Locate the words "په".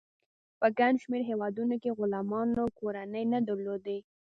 0.59-0.67